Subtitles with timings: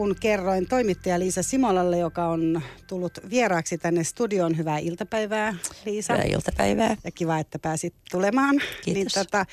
[0.00, 4.56] kun kerroin toimittaja Liisa Simolalle, joka on tullut vieraaksi tänne studioon.
[4.56, 5.54] Hyvää iltapäivää,
[5.86, 6.12] Liisa.
[6.12, 6.96] Hyvää iltapäivää.
[7.04, 8.60] Ja kiva, että pääsit tulemaan.
[8.84, 8.94] Kiitos.
[8.94, 9.46] Niin, tota,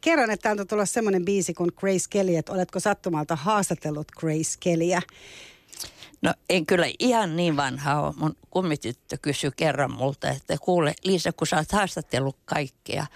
[0.00, 4.56] kerron, että täältä on tulossa semmoinen biisi kuin Grace Kelly, että oletko sattumalta haastatellut Grace
[4.60, 5.02] Kellyä?
[6.22, 8.14] No en kyllä ihan niin vanha ole.
[8.16, 13.06] Mun kummityttö kysyi kerran multa, että kuule Liisa, kun sä oot haastatellut kaikkea,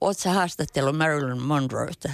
[0.00, 2.08] oot sä haastatellut Marilyn Monroeta?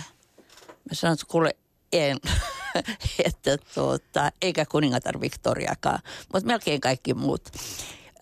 [0.66, 1.56] Mä sanoin, että kuule
[1.92, 2.16] en,
[3.24, 5.98] että tuota, eikä kuningatar Victoriakaan,
[6.32, 7.48] mutta melkein kaikki muut.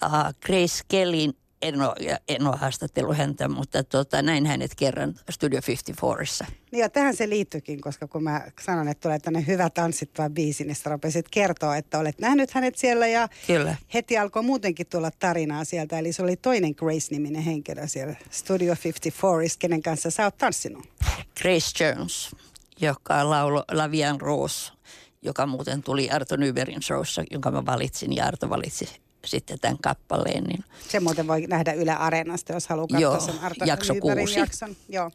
[0.05, 0.11] Uh,
[0.47, 6.25] Grace Kellyn en ole, en ole haastatellut häntä, mutta tuota, näin hänet kerran Studio 54.
[6.73, 10.65] Niin ja tähän se liittyykin, koska kun mä sanon, että tulee tänne hyvä tanssittava biisi,
[10.65, 13.77] niin sä rupesit kertoa, että olet nähnyt hänet siellä ja Kyllä.
[13.95, 15.99] heti alkoi muutenkin tulla tarinaa sieltä.
[15.99, 20.87] Eli se oli toinen Grace-niminen henkilö siellä Studio 54, kenen kanssa sä oot tanssinut.
[21.43, 22.37] Grace Jones,
[22.81, 24.73] joka laulo Lavian Rose,
[25.23, 28.89] joka muuten tuli Arto Nyberin showssa, jonka mä valitsin ja Arto valitsi
[29.27, 30.45] sitten tämän kappaleen.
[30.45, 34.39] Niin, Se muuten voi nähdä Yle Areenasta, jos haluaa katsoa Joo, sen Arto jakso kuusi.
[34.39, 34.77] jakson.
[34.89, 35.11] Joo.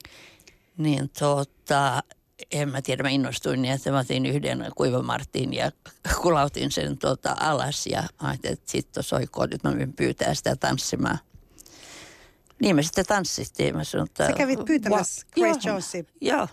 [0.78, 2.04] niin tota,
[2.52, 5.72] en mä tiedä, mä innostuin niin, että mä otin yhden kuivamartin ja
[6.22, 11.20] kulautin sen tota alas ja ajattelin, että sitten soikoon, nyt mä menen pyytää sitä tanssimaan.
[12.62, 13.76] Niin me sitten tanssittiin.
[13.76, 16.48] Mä sanoin, että, Sä kävit pyytämässä Grace Jonesia Joo,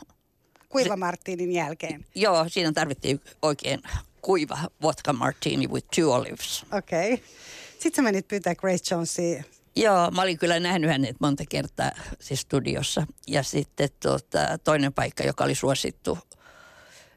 [0.69, 2.05] Kuiva Martinin jälkeen.
[2.15, 3.83] joo, siinä tarvittiin oikein
[4.23, 6.65] kuiva vodka martini with two olives.
[6.73, 7.15] Okei.
[7.15, 7.27] Okay.
[7.73, 9.43] Sitten sä menit pyytää Grace Jonesia.
[9.77, 13.07] Joo, mä olin kyllä nähnyt hänet monta kertaa siis studiossa.
[13.27, 16.19] Ja sitten tuota, toinen paikka, joka oli suosittu,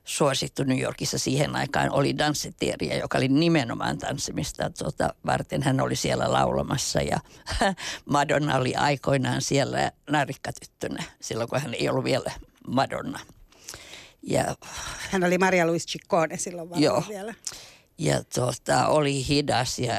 [0.03, 5.63] suosittu New Yorkissa siihen aikaan, oli danssiteeria, joka oli nimenomaan tanssimista tuota, varten.
[5.63, 7.19] Hän oli siellä laulamassa ja
[8.13, 12.31] Madonna oli aikoinaan siellä narikkatyttönä, silloin kun hän ei ollut vielä
[12.67, 13.19] Madonna.
[14.21, 14.55] Ja
[15.11, 17.03] Hän oli Maria Luis Ciccone silloin varmaan Joo.
[17.09, 17.33] vielä.
[17.97, 19.93] ja tuota, oli hidas ja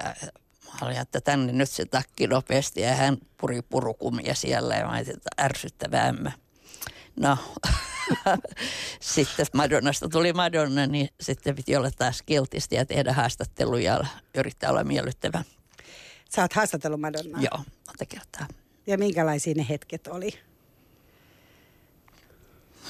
[0.64, 4.92] mä olin, että tänne nyt se takki nopeasti ja hän puri purukumia siellä ja mä
[4.92, 6.32] ajattelin, että ärsyttäväämmä.
[7.16, 7.38] No,
[9.00, 14.70] sitten Madonnasta tuli Madonna, niin sitten piti olla taas kiltisti ja tehdä haastatteluja ja yrittää
[14.70, 15.44] olla miellyttävä.
[16.34, 17.40] Sä oot haastatellut Madonnaa.
[17.42, 18.46] Joo, monta kertaa.
[18.86, 20.32] Ja minkälaisia ne hetket oli?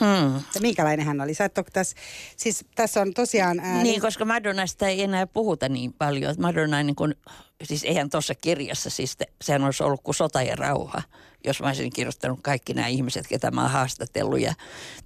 [0.01, 0.41] Hmm.
[0.61, 1.35] Minkälainen hän oli?
[1.35, 1.97] Sä et tässä,
[2.37, 3.61] siis tässä on tosiaan...
[3.61, 6.35] Ää, Niin, koska Madonnasta ei enää puhuta niin paljon.
[6.39, 7.15] Madonna, niin kuin,
[7.63, 11.03] siis eihän tuossa kirjassa, siis te, sehän olisi ollut kuin sota ja rauha,
[11.45, 14.41] jos mä olisin kirjoittanut kaikki nämä ihmiset, ketä mä oon haastatellut.
[14.41, 14.55] Ja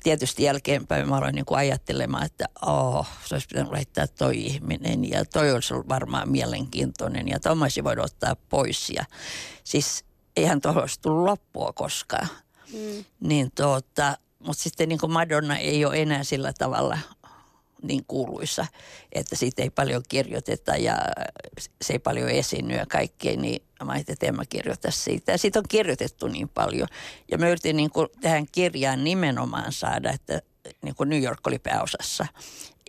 [0.02, 5.10] tietysti jälkeenpäin mä aloin niin kuin ajattelemaan, että oh, se olisi pitänyt laittaa toi ihminen
[5.10, 8.90] ja toi olisi ollut varmaan mielenkiintoinen ja tommoisi voinut ottaa pois.
[8.90, 9.04] Ja
[9.64, 10.04] siis
[10.36, 12.28] eihän tuohon olisi tullut loppua koskaan.
[12.72, 13.04] Mm.
[13.20, 14.16] Niin tuota,
[14.46, 16.98] mutta sitten niin Madonna ei ole enää sillä tavalla
[17.82, 18.66] niin kuuluissa,
[19.12, 20.98] että siitä ei paljon kirjoiteta ja
[21.82, 25.32] se ei paljon esiinny ja kaikkea, niin mä ajattelin, että en mä kirjoita siitä.
[25.32, 26.88] Ja siitä on kirjoitettu niin paljon.
[27.30, 30.42] Ja mä yritin niin kuin tähän kirjaan nimenomaan saada, että
[30.82, 32.26] niin kuin New York oli pääosassa.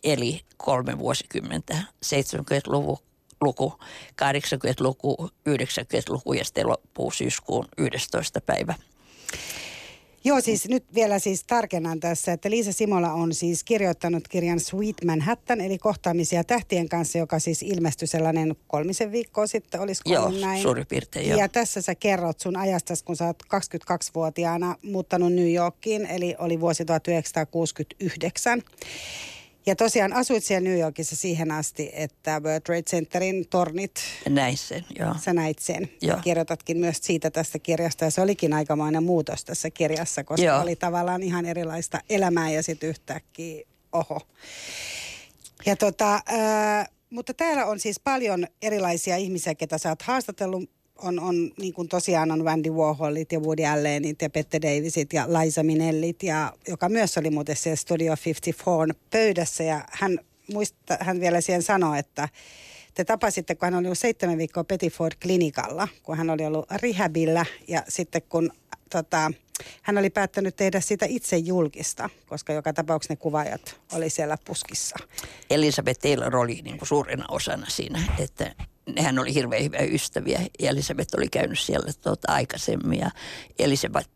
[0.03, 2.99] Eli kolme vuosikymmentä, 70-luku,
[3.41, 3.73] luku,
[4.21, 8.41] 80-luku, 90-luku ja sitten loppuu syyskuun 11.
[8.41, 8.73] päivä.
[10.25, 14.95] Joo, siis nyt vielä siis tarkennan tässä, että Liisa Simola on siis kirjoittanut kirjan Sweet
[15.05, 20.61] Manhattan, eli kohtaamisia tähtien kanssa, joka siis ilmestyi sellainen kolmisen viikkoa sitten, olisiko Joo, näin?
[20.61, 21.39] suurin piirtein joo.
[21.39, 26.59] Ja tässä sä kerrot sun ajastas, kun sä oot 22-vuotiaana muuttanut New Yorkiin, eli oli
[26.59, 28.61] vuosi 1969.
[29.65, 34.85] Ja tosiaan asuit siellä New Yorkissa siihen asti, että World Trade Centerin tornit, Näin sen,
[34.99, 35.15] joo.
[35.21, 35.89] sä näit sen.
[36.01, 36.17] Ja Joo.
[36.23, 40.61] kirjoitatkin myös siitä tästä kirjasta ja se olikin aikamoinen muutos tässä kirjassa, koska Joo.
[40.61, 44.21] oli tavallaan ihan erilaista elämää ja sitten yhtäkkiä oho.
[45.65, 50.69] Ja tota, ää, mutta täällä on siis paljon erilaisia ihmisiä, ketä sä oot haastatellut.
[50.95, 55.27] On, on niin kuin tosiaan on Wendy Warholit ja Woody Allenit ja Peter Davisit ja
[55.27, 59.63] Liza Minnellit, ja, joka myös oli muuten siellä Studio 54 pöydässä.
[59.63, 60.19] Ja hän,
[60.53, 62.29] muista, hän vielä siihen sanoi, että
[62.93, 67.45] te tapasitte, kun hän oli ollut seitsemän viikkoa Pettiford klinikalla, kun hän oli ollut rehabillä
[67.67, 68.51] ja sitten kun
[68.89, 69.31] tota,
[69.81, 74.95] hän oli päättänyt tehdä sitä itse julkista, koska joka tapauksessa ne kuvaajat oli siellä puskissa.
[75.49, 78.55] Elisabeth Taylor oli niin kuin suurena osana siinä, että
[78.89, 80.41] nehän oli hirveän hyviä ystäviä.
[80.59, 83.11] Elisabeth oli käynyt siellä tuota aikaisemmin ja
[83.59, 84.09] Elisabeth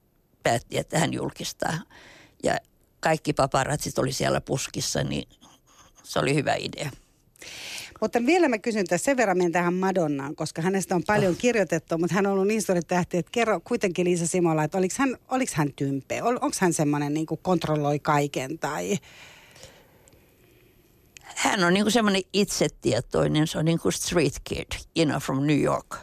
[0.43, 1.79] päätti, että hän julkistaa.
[2.43, 2.57] Ja
[2.99, 5.29] kaikki paparatsit oli siellä puskissa, niin
[6.03, 6.89] se oli hyvä idea.
[8.01, 11.97] Mutta vielä mä kysyn tässä sen verran menen tähän Madonnaan, koska hänestä on paljon kirjoitettu,
[11.97, 15.17] mutta hän on ollut niin suuri tähti, että kerro kuitenkin Liisa Simola, että oliko hän,
[15.29, 16.23] oliko hän tympeä?
[16.23, 18.97] Onko hän semmoinen niin kuin kontrolloi kaiken tai...
[21.39, 25.61] hän on niin semmoinen itsetietoinen, se on niin kuin street kid, you know, from New
[25.61, 25.95] York.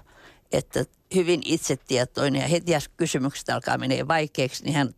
[0.53, 0.85] Että
[1.15, 4.95] hyvin itsetietoinen ja heti jos kysymykset alkaa menee vaikeaksi, niin hän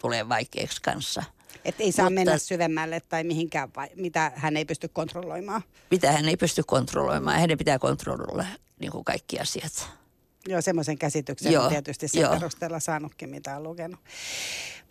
[0.00, 1.22] tulee vaikeaksi kanssa.
[1.64, 5.62] Että ei saa Mutta, mennä syvemmälle tai mihinkään, vai, mitä hän ei pysty kontrolloimaan.
[5.90, 7.40] Mitä hän ei pysty kontrolloimaan.
[7.40, 8.46] Hänen pitää kontrolloida
[8.80, 9.88] niin kuin kaikki asiat.
[10.48, 12.30] Joo, semmoisen käsityksen Joo, tietysti sen jo.
[12.30, 14.00] perusteella saanutkin, mitä on lukenut.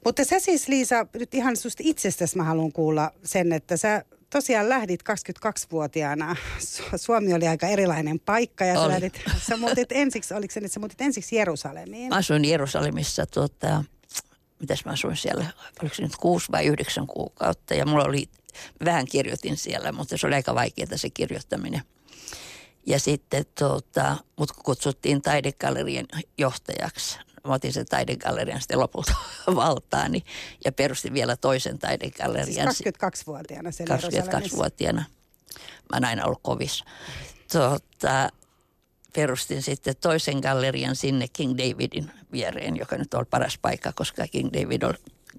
[0.06, 4.69] Mutta sä siis Liisa, nyt ihan susta itsestäsi mä haluan kuulla sen, että sä tosiaan
[4.69, 6.35] lähdit 22-vuotiaana.
[6.95, 10.80] Suomi oli aika erilainen paikka ja sä, lähdit, sä muutit ensiksi, oliko se että sä
[10.80, 12.09] muutit ensiksi Jerusalemiin?
[12.09, 13.83] Mä asuin Jerusalemissa, tuota,
[14.59, 15.45] mitäs mä asuin siellä,
[15.81, 18.30] oliko se nyt kuusi vai yhdeksän kuukautta ja mulla oli,
[18.85, 21.81] vähän kirjoitin siellä, mutta se oli aika vaikeaa se kirjoittaminen.
[22.86, 26.06] Ja sitten tuota, mut kutsuttiin taidegallerian
[26.38, 27.19] johtajaksi.
[27.47, 29.13] Mä otin sen taidegallerian sitten lopulta
[29.55, 30.23] valtaani
[30.65, 32.75] ja perustin vielä toisen taidegallerian.
[32.75, 35.03] Siis 22-vuotiaana sen 22-vuotiaana.
[35.89, 36.83] Mä oon aina ollut kovis.
[37.51, 38.29] Tuota,
[39.13, 44.49] perustin sitten toisen gallerian sinne King Davidin viereen, joka nyt on paras paikka, koska King
[44.53, 44.93] David on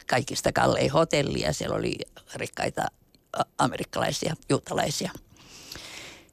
[0.07, 1.99] kaikista kallein hotelli ja siellä oli
[2.35, 2.87] rikkaita
[3.59, 5.11] amerikkalaisia, juutalaisia–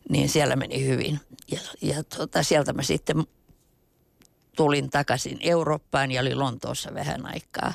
[0.09, 1.19] niin siellä meni hyvin.
[1.51, 3.23] Ja, ja tuota, sieltä mä sitten
[4.55, 7.73] tulin takaisin Eurooppaan ja olin Lontoossa vähän aikaa.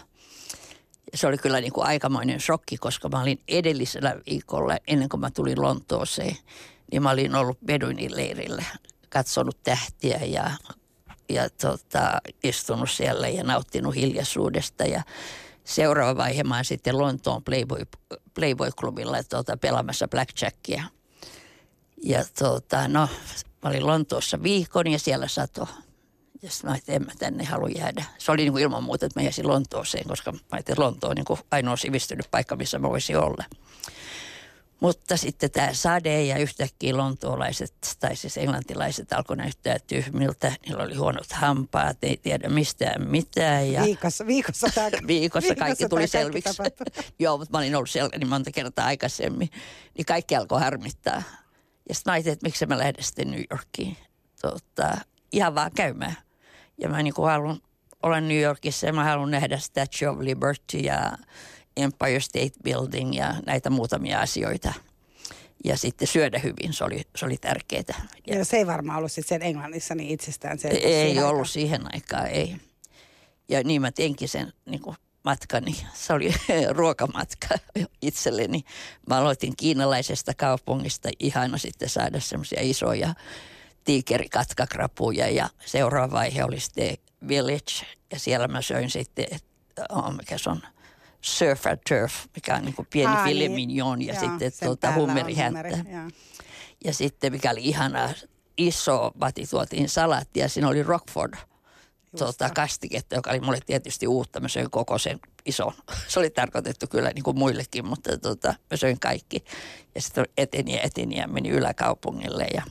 [1.14, 5.30] Se oli kyllä niin kuin aikamoinen shokki, koska mä olin edellisellä viikolla, ennen kuin mä
[5.30, 6.36] tulin Lontooseen,
[6.92, 8.64] niin mä olin ollut Beduinin leirillä,
[9.08, 10.50] katsonut tähtiä ja,
[11.28, 14.84] ja tota, istunut siellä ja nauttinut hiljaisuudesta.
[14.84, 15.02] Ja
[15.64, 17.82] seuraava vaihe mä sitten Lontoon Playboy,
[18.34, 20.84] Playboy-klubilla tuota, pelaamassa blackjackia–
[22.02, 23.08] ja tota, no,
[23.62, 25.68] mä olin Lontoossa viikon ja siellä sato.
[26.42, 28.04] Ja sitten mä ajattelin, että en mä tänne halua jäädä.
[28.18, 31.08] Se oli niin kuin ilman muuta, että mä jäisin Lontooseen, koska mä ajattelin, että Lonto
[31.08, 33.44] on niin kuin ainoa sivistynyt paikka, missä mä voisin olla.
[34.80, 40.52] Mutta sitten tämä sade ja yhtäkkiä lontoolaiset, tai siis englantilaiset alkoi näyttää tyhmiltä.
[40.66, 43.72] Niillä oli huonot hampaat, ei tiedä mistään mitään.
[43.72, 46.62] Ja viikossa, viikossa, tämä, viikossa kaikki tuli selviksi.
[47.18, 49.50] Joo, mutta mä olin ollut siellä niin monta kertaa aikaisemmin.
[49.96, 51.22] Niin kaikki alkoi harmittaa.
[51.88, 53.96] Ja sitten mä että miksi mä lähden sitten New Yorkiin.
[54.42, 54.98] Tota,
[55.32, 56.16] ihan vaan käymään.
[56.78, 57.60] Ja mä niin haluan
[58.02, 61.18] olla New Yorkissa ja mä haluan nähdä Statue of Liberty ja
[61.76, 64.72] Empire State Building ja näitä muutamia asioita.
[65.64, 68.06] Ja sitten syödä hyvin, se oli, se oli tärkeää.
[68.26, 70.68] Ja, ja se ei varmaan ollut sitten sen Englannissa niin itsestään se.
[70.68, 71.46] Ei ollut aikaan.
[71.46, 72.56] siihen aikaan, ei.
[73.48, 75.76] Ja niin mä teinkin sen niin kuin matkani.
[75.94, 76.34] Se oli
[76.78, 77.48] ruokamatka
[78.02, 78.64] itselleni.
[79.08, 81.08] Mä aloitin kiinalaisesta kaupungista.
[81.18, 83.14] Ihana sitten saada semmoisia isoja
[83.86, 86.96] tiikerikatkakrapuja ja seuraava vaihe oli sitten
[87.28, 87.86] Village.
[88.12, 89.26] Ja siellä mä söin sitten,
[89.90, 90.62] oh, mikä se on,
[91.20, 93.68] Surf and Turf, mikä on niin kuin pieni ah, filet niin.
[93.68, 95.68] mignon ja, ja sitten tuota, hummerihänttä.
[95.68, 96.10] Ja.
[96.84, 98.14] ja sitten mikä oli ihana
[98.58, 101.34] iso vati tuotiin salattia, siinä oli Rockford–
[102.18, 104.40] tuota, kastiketta, joka oli mulle tietysti uutta.
[104.40, 105.72] Mä söin koko sen ison.
[106.08, 109.44] Se oli tarkoitettu kyllä niin kuin muillekin, mutta tuota, mä söin kaikki.
[109.94, 112.46] Ja sitten eteni ja eteni ja meni yläkaupungille.
[112.54, 112.62] Ja...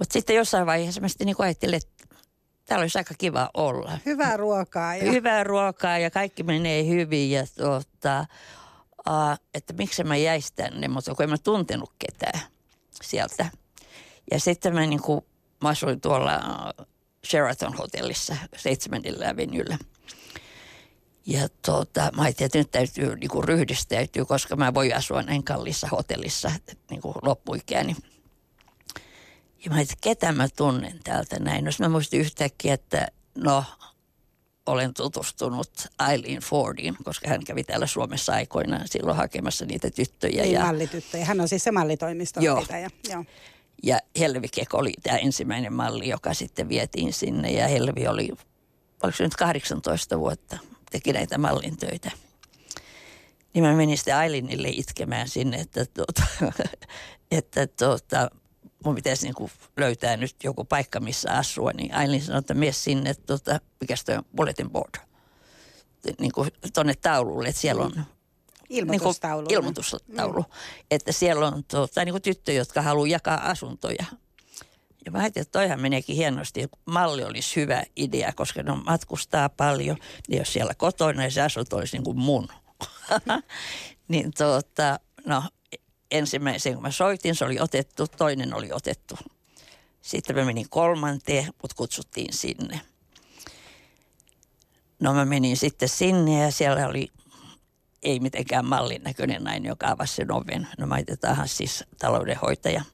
[0.00, 2.16] Mutta sitten jossain vaiheessa mä sitten niin ajattelin, että
[2.66, 3.98] täällä olisi aika kiva olla.
[4.06, 4.96] Hyvää ruokaa.
[4.96, 5.12] Ja...
[5.12, 8.26] Hyvää ruokaa ja kaikki menee hyvin ja tuota,
[9.08, 12.40] uh, että miksi mä jäisi tänne, mutta kun en mä tuntenut ketään
[13.02, 13.46] sieltä.
[14.30, 15.20] Ja sitten mä niin kuin,
[15.62, 16.40] mä asuin tuolla
[17.26, 19.78] Sheraton hotellissa seitsemännellä avenyllä.
[21.26, 25.44] Ja tota, mä ajattelin, että nyt täytyy niin kuin ryhdistäytyä, koska mä voin asua näin
[25.44, 26.52] kalliissa hotellissa
[26.90, 27.96] niin kuin loppuikäni.
[29.64, 31.64] Ja mä että ketä mä tunnen täältä näin.
[31.64, 33.64] No mä muistin yhtäkkiä, että no
[34.66, 35.70] olen tutustunut
[36.10, 40.42] Eileen Fordiin, koska hän kävi täällä Suomessa aikoinaan silloin hakemassa niitä tyttöjä.
[40.42, 40.60] Niin, ja...
[40.60, 41.24] mallityttöjä.
[41.24, 42.60] Hän on siis se mallitoimiston Joo.
[42.60, 42.90] pitäjä.
[43.08, 43.24] Joo.
[43.82, 47.52] Ja Helvikek oli tämä ensimmäinen malli, joka sitten vietiin sinne.
[47.52, 48.28] Ja Helvi oli,
[49.02, 50.58] oliko se nyt 18 vuotta,
[50.90, 52.10] teki näitä mallin töitä.
[53.54, 56.22] Niin mä menin sitten Ailinille itkemään sinne, että, tuota,
[57.30, 58.30] että tuota,
[58.84, 61.70] mun pitäisi niinku löytää nyt joku paikka, missä asua.
[61.72, 64.94] Niin Ailin sanoi, että mene sinne, tuota, mikä se on, bulletin board.
[66.20, 68.04] Niin kuin tuonne taululle, että siellä on
[68.70, 69.42] Ilmoitustaulu.
[69.42, 70.40] Niin ilmoitustaulu.
[70.40, 70.84] Mm.
[70.90, 74.04] Että siellä on tuota, niin kuin tyttö, jotka haluaa jakaa asuntoja.
[75.04, 76.68] Ja mä ajattelin, että toihan meneekin hienosti.
[76.86, 79.96] Malli olisi hyvä idea, koska ne matkustaa paljon.
[80.28, 82.48] Niin jos siellä kotona ja se asunto olisi niin kuin mun.
[84.08, 85.42] niin tuota, no
[86.10, 89.18] ensimmäisen kun mä soitin, se oli otettu, toinen oli otettu.
[90.02, 92.80] Sitten mä menin kolmanteen, mutta kutsuttiin sinne.
[95.00, 97.08] No mä menin sitten sinne ja siellä oli
[98.02, 100.68] ei mitenkään mallin näköinen nainen, joka avasi sen oven.
[100.78, 102.84] No maitetaanhan siis taloudenhoitaja.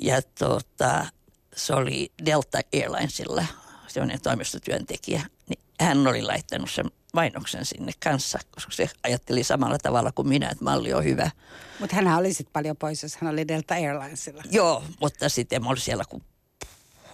[0.00, 1.06] Ja tota,
[1.56, 3.46] se oli Delta Airlinesilla,
[3.86, 5.26] sellainen toimistotyöntekijä.
[5.48, 10.50] Niin hän oli laittanut sen mainoksen sinne kanssa, koska se ajatteli samalla tavalla kuin minä,
[10.50, 11.30] että malli on hyvä.
[11.80, 14.42] Mutta hän oli sitten paljon pois, jos hän oli Delta Airlinesilla.
[14.50, 16.22] Joo, mutta sitten mä olin siellä kuin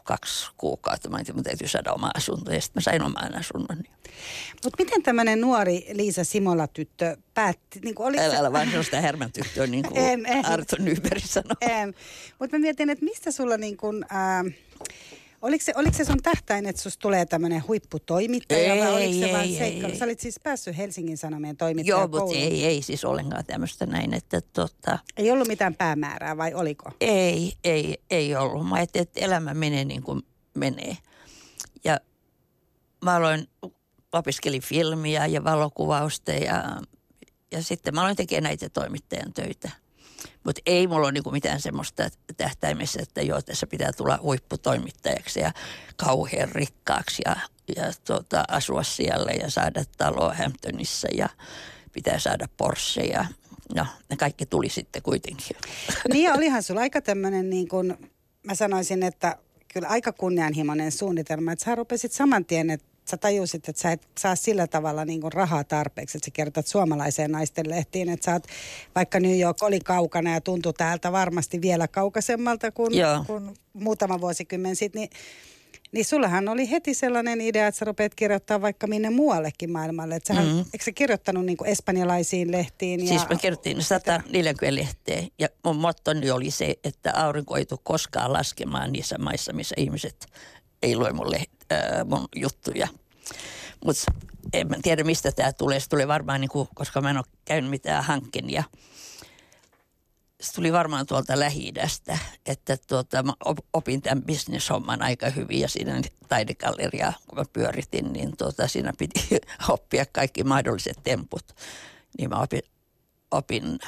[0.05, 1.09] kaksi kuukautta.
[1.09, 3.83] Mä ajattelin, täytyy saada oma asunto ja sitten mä sain oman asunnon.
[4.65, 7.81] Mutta miten tämmöinen nuori Liisa Simola-tyttö päätti?
[7.85, 8.37] Niin oli älä, se...
[8.37, 10.47] älä vaan sellaista härmän tyttöä, niin kuin en, en.
[10.47, 11.57] Arto Nyberg sanoi.
[11.61, 11.95] En.
[12.39, 14.55] Mutta mä mietin, että mistä sulla niin kuin, äh,
[15.43, 19.27] Oliko se, oliko se sun tähtäin, että susta tulee tämmöinen huipputoimittaja ei, vai oliko se
[19.27, 19.97] ei, vain ei, seikkailu?
[19.97, 24.15] Sä olit siis päässyt Helsingin Sanomien toimittajan Joo, mutta ei, ei siis ollenkaan tämmöistä näin.
[24.15, 26.91] Että, tota, ei ollut mitään päämäärää vai oliko?
[27.01, 28.69] Ei, ei, ei ollut.
[28.69, 30.23] Mä ajattelin, että elämä menee niin kuin
[30.55, 30.97] menee.
[31.85, 32.01] Ja
[33.05, 33.49] mä aloin,
[34.13, 36.83] opiskelin filmiä ja valokuvausta ja,
[37.53, 39.71] ja sitten mä aloin tekemään näitä toimittajan töitä.
[40.45, 45.53] Mutta ei mulla ole niinku mitään semmoista tähtäimessä, että joo, tässä pitää tulla huipputoimittajaksi ja
[45.97, 47.37] kauhean rikkaaksi ja,
[47.77, 51.29] ja tota, asua siellä ja saada taloa Hamptonissa ja
[51.93, 53.25] pitää saada Porsche ja
[53.75, 55.57] no, ne kaikki tuli sitten kuitenkin.
[56.13, 58.11] Niin olihan sulla aika tämmöinen niin kuin,
[58.43, 59.37] mä sanoisin, että
[59.73, 64.03] kyllä aika kunnianhimoinen suunnitelma, että sä rupesit saman tien, että sä tajusit, että sä et
[64.19, 68.33] saa sillä tavalla niin kuin rahaa tarpeeksi, että sä kertot suomalaiseen naisten lehtiin, että sä
[68.33, 68.47] oot,
[68.95, 72.93] vaikka New York oli kaukana ja tuntui täältä varmasti vielä kaukaisemmalta kuin,
[73.27, 75.11] kuin muutama vuosikymmen sitten, niin
[75.93, 80.17] niin sullahan oli heti sellainen idea, että sä rupeat kirjoittaa vaikka minne muuallekin maailmalle.
[80.17, 80.59] Että sähän, mm-hmm.
[80.59, 83.01] eikö sä kirjoittanut niin espanjalaisiin lehtiin?
[83.01, 83.09] Ja...
[83.09, 88.33] Siis mä kirjoittiin 140 lehteen ja mun mottoni oli se, että aurinko ei tule koskaan
[88.33, 90.27] laskemaan niissä maissa, missä ihmiset
[90.83, 92.89] ei lue mun, leht- äh, mun juttuja.
[93.85, 94.03] Mutta
[94.53, 95.81] en mä tiedä, mistä tämä tulee.
[95.81, 98.47] Se tulee varmaan, niin kuin, koska mä en ole käynyt mitään hankkeen
[100.41, 101.73] se tuli varmaan tuolta lähi
[102.47, 103.33] että tuota, mä
[103.73, 109.29] opin tämän bisneshomman aika hyvin ja siinä taidegalleria, kun mä pyöritin, niin tuota, siinä piti
[109.69, 111.45] oppia kaikki mahdolliset temput.
[112.19, 112.63] Niin mä opin,
[113.31, 113.79] opin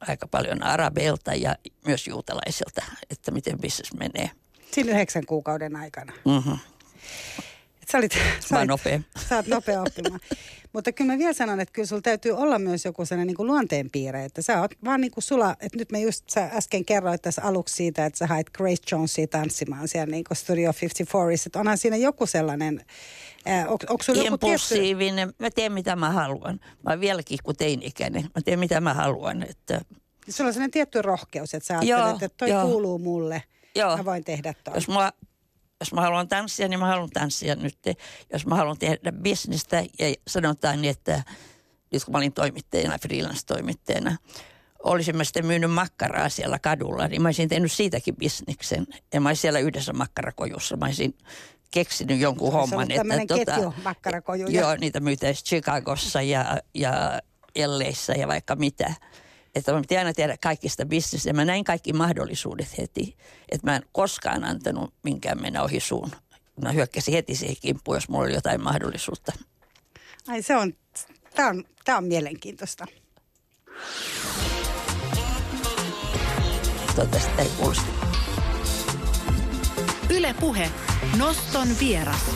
[0.00, 4.30] aika paljon arabeilta ja myös juutalaisilta, että miten bisnes menee.
[4.74, 6.12] Siinä yhdeksän kuukauden aikana.
[6.24, 6.58] Mm-hmm.
[7.92, 9.00] Sä olit, sä, olit, nopea.
[9.28, 10.20] Sä oot nopea oppimaan.
[10.72, 13.46] Mutta kyllä mä vielä sanon, että kyllä sulla täytyy olla myös joku sellainen niin kuin
[13.46, 17.22] luonteenpiirre, että sä oot vaan niin kuin sulla, että nyt me just sä äsken kerroit
[17.22, 21.60] tässä aluksi siitä, että sä hait Grace Jonesia tanssimaan siellä niin kuin Studio 54, että
[21.60, 22.84] onhan siinä joku sellainen,
[23.48, 25.18] Äh, onko, onko sulla Impulsiivinen.
[25.18, 25.44] Joku tietty...
[25.44, 26.60] Mä teen mitä mä haluan.
[26.82, 28.22] Mä oon vieläkin kuin teini-ikäinen.
[28.22, 29.42] Mä teen mitä mä haluan.
[29.42, 29.80] Että...
[30.28, 32.66] Sulla on sellainen tietty rohkeus, että sä ajattelet, että toi joo.
[32.66, 33.42] kuuluu mulle.
[33.76, 33.96] Joo.
[33.96, 34.74] Mä voin tehdä toi.
[34.74, 35.12] Jos mua
[35.80, 37.78] jos mä haluan tanssia, niin mä haluan tanssia nyt.
[38.32, 41.22] Jos mä haluan tehdä bisnestä ja sanotaan niin, että
[41.92, 44.16] nyt kun mä olin toimittajana, freelance-toimittajana,
[44.82, 48.86] olisin mä sitten myynyt makkaraa siellä kadulla, niin mä olisin tehnyt siitäkin bisneksen.
[49.14, 50.76] Ja mä olisin siellä yhdessä makkarakojussa.
[50.76, 51.18] Mä olisin
[51.70, 52.90] keksinyt jonkun se homman.
[52.90, 54.46] Että, tuota, makkarakoju.
[54.48, 57.20] Joo, niitä myytäisiin Chicagossa ja, ja
[57.54, 58.94] Elleissä ja vaikka mitä
[59.54, 61.28] että mä pitää aina tehdä kaikista bisnestä.
[61.28, 63.16] Ja mä näin kaikki mahdollisuudet heti.
[63.48, 66.10] Että mä en koskaan antanut minkään mennä ohi suun.
[66.60, 69.32] Mä hyökkäsin heti siihen kimppuun, jos mulla oli jotain mahdollisuutta.
[70.28, 70.72] Ai se on,
[71.34, 72.86] tää on, tää on mielenkiintoista.
[76.96, 77.90] Toivottavasti ei kuulosti.
[80.10, 80.70] Yle Puhe.
[81.18, 82.30] Noston vieras.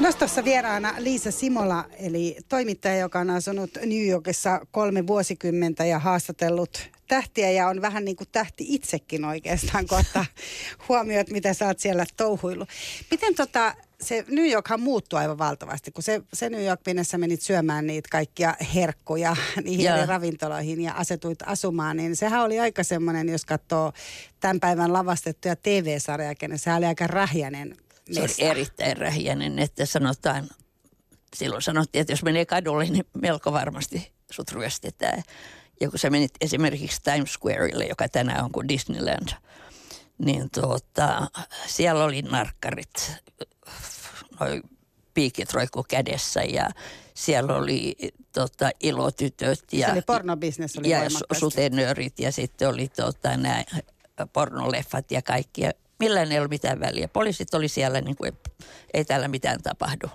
[0.00, 6.88] Nostossa vieraana Liisa Simola, eli toimittaja, joka on asunut New Yorkissa kolme vuosikymmentä ja haastatellut
[7.08, 10.26] tähtiä ja on vähän niin kuin tähti itsekin oikeastaan, kun ottaa
[10.88, 12.68] huomioon, mitä sä oot siellä touhuillut.
[13.10, 17.18] Miten tota, se New Yorkhan muuttui aivan valtavasti, kun se, se New York, minne sä
[17.18, 20.08] menit syömään niitä kaikkia herkkuja niihin yeah.
[20.08, 23.92] ravintoloihin ja asetuit asumaan, niin sehän oli aika semmoinen, jos katsoo
[24.40, 27.76] tämän päivän lavastettuja TV-sarjaa, niin se oli aika rähjäinen
[28.12, 30.48] se oli erittäin rähjäinen, että sanotaan,
[31.36, 35.22] silloin sanottiin, että jos menee kadulle, niin melko varmasti sut ryöstetään.
[35.80, 39.28] Ja kun sä menit esimerkiksi Times Squareille, joka tänään on kuin Disneyland,
[40.18, 41.30] niin tuota,
[41.66, 43.12] siellä oli narkkarit,
[44.40, 44.62] noi
[45.14, 46.70] piikit roikku kädessä ja
[47.14, 47.96] siellä oli
[48.32, 51.00] tota, ilotytöt ja, se oli pornobisnes oli ja
[51.32, 53.64] sutenöörit ja sitten oli tota, nämä
[54.32, 55.62] pornoleffat ja kaikki
[56.00, 57.08] millään ei ollut mitään väliä.
[57.08, 58.32] Poliisit oli siellä, niin kuin,
[58.94, 60.10] ei täällä mitään tapahdu.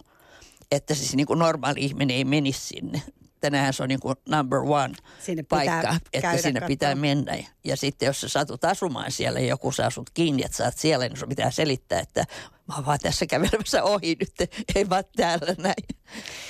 [0.71, 3.01] Että siis niin kuin normaali ihminen ei menisi sinne.
[3.41, 6.67] Tänään se on niin kuin number one sinne paikka, että sinne katsoa.
[6.67, 7.37] pitää mennä.
[7.63, 10.77] Ja sitten jos sä satut asumaan siellä ja joku saa sut kiinni, että sä oot
[10.77, 12.25] siellä, niin sun pitää selittää, että
[12.67, 15.85] mä oon vaan tässä kävelemässä ohi nyt, ei vaan täällä näin.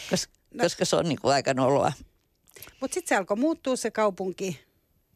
[0.10, 0.64] Koska, no.
[0.64, 1.92] koska se on niin kuin aika noloa.
[2.82, 4.66] Mutta sitten se alkoi muuttua se kaupunki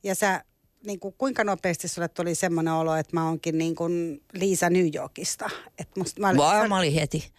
[0.03, 0.43] ja sä,
[0.85, 4.87] niin kuin, kuinka nopeasti sulle tuli semmoinen olo, että mä oonkin niin kuin Liisa New
[4.95, 5.49] Yorkista.
[5.77, 7.31] Et musta, mä, Vaan mä olin heti.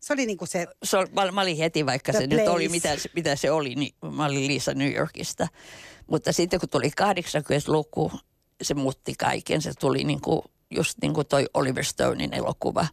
[0.00, 0.66] Se oli niin kuin se...
[0.82, 2.68] Se oli, mä, mä olin heti, vaikka se nyt oli place.
[2.68, 5.48] mitä, se- mitä se oli, niin mä olin Liisa New Yorkista.
[6.06, 8.12] Mutta sitten kun tuli 80-luku,
[8.62, 9.62] se muutti kaiken.
[9.62, 12.86] Se tuli niin kuin, just niin kuin toi Oliver Stonein elokuva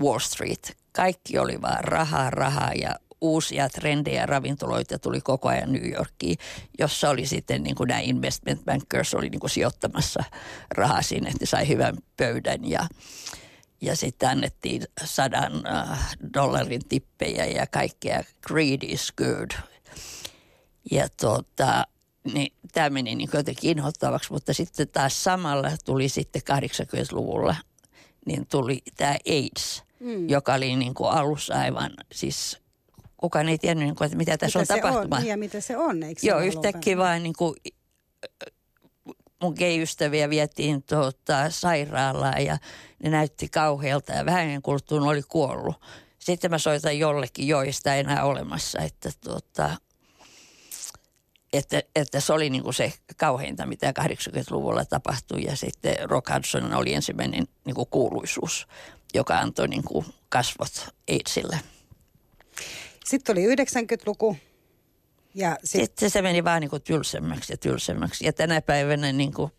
[0.00, 0.76] Wall Street.
[0.92, 6.38] Kaikki oli vaan rahaa, rahaa ja uusia trendejä ravintoloita tuli koko ajan New Yorkiin,
[6.78, 10.24] jossa oli sitten niin kuin nämä investment bankers oli niin kuin sijoittamassa
[10.70, 12.86] rahaa sinne, että ne sai hyvän pöydän ja
[13.82, 18.24] ja sitten annettiin sadan äh, dollarin tippejä ja kaikkea.
[18.46, 19.50] Greed is good.
[20.90, 21.86] Ja tota,
[22.32, 27.56] niin tämä meni niin jotenkin inhottavaksi, mutta sitten taas samalla tuli sitten 80-luvulla,
[28.26, 30.28] niin tuli tämä AIDS, mm.
[30.28, 32.58] joka oli niin kuin alussa aivan, siis
[33.20, 35.60] kukaan ei tiennyt, niin kuin, että mitä tässä mitä on se on, niin ja mitä
[35.60, 37.54] se on, eikö se Joo, yhtäkkiä vaan niin kuin,
[39.42, 42.58] mun gay-ystäviä vietiin tuota, sairaalaan ja
[43.02, 45.76] ne näytti kauhealta ja vähän ennen kuluttua oli kuollut.
[46.18, 49.76] Sitten mä soitan jollekin, joo, ei enää olemassa, että, tuota,
[51.52, 56.74] että, että se oli niin kuin se kauheinta, mitä 80-luvulla tapahtui ja sitten Rock Hudson
[56.74, 58.66] oli ensimmäinen niin kuin kuuluisuus,
[59.14, 61.60] joka antoi niin kuin kasvot AIDSille.
[63.10, 64.36] Sitten tuli 90-luku
[65.34, 68.24] ja sit, Sitten se meni vaan niin kuin tylsemmäksi ja tylsemmäksi.
[68.24, 69.52] Ja tänä päivänä, niin kuin,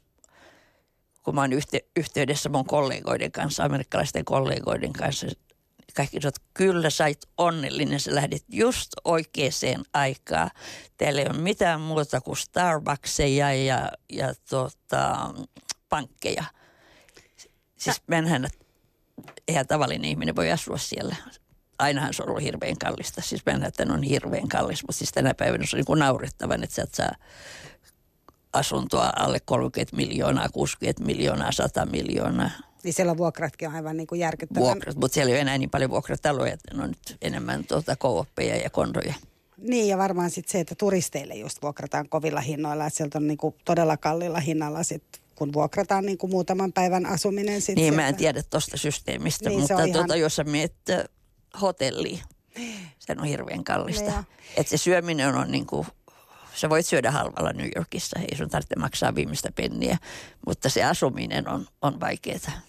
[1.23, 5.27] kun mä oon yhte, yhteydessä mun kollegoiden kanssa, amerikkalaisten kollegoiden kanssa,
[5.95, 10.49] kaikki sanoo, että kyllä sait onnellinen, sä lähdit just oikeaan aikaan.
[10.97, 15.33] Teillä ei ole mitään muuta kuin Starbuckseja ja, ja tota,
[15.89, 16.43] pankkeja.
[17.77, 18.47] Siis mennään,
[19.47, 21.15] eihän tavallinen ihminen voi asua siellä.
[21.81, 23.21] Ainahan se on ollut hirveän kallista.
[23.21, 26.75] Siis Manhattan on hirveän kallis, mutta siis tänä päivänä se on niin kuin naurettavan, että
[26.75, 27.11] sä et saa
[28.53, 32.49] asuntoa alle 30 miljoonaa, 60 miljoonaa, 100 miljoonaa
[32.83, 34.63] niin siellä vuokratkin on aivan niin kuin järkyttävän.
[34.63, 34.95] vuokrat.
[34.95, 38.55] Mutta siellä ei ole enää niin paljon vuokrataloja, että ne on nyt enemmän tuota kooppeja
[38.55, 39.13] ja kondoja.
[39.57, 43.37] Niin ja varmaan sitten se, että turisteille just vuokrataan kovilla hinnoilla, että sieltä on niin
[43.37, 45.03] kuin todella kallilla hinnalla sit,
[45.35, 47.61] kun vuokrataan niin kuin muutaman päivän asuminen.
[47.61, 48.17] Sit Niin, mä en sieltä.
[48.17, 51.03] tiedä tuosta systeemistä, Niin, mutta ihan- tuota, jos sä meet äh,
[51.61, 52.19] hotelliin,
[52.99, 54.23] se on hirveän kallista.
[54.57, 55.87] Että se syöminen on niin kuin,
[56.55, 59.97] sä voit syödä halvalla New Yorkissa, ei sun tarvitse maksaa viimeistä penniä,
[60.45, 62.61] mutta se asuminen on, on vaikeaa.